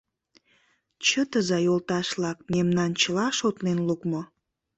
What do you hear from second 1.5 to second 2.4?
йолташ-влак,